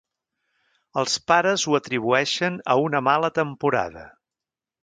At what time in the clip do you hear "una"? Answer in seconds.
2.87-3.05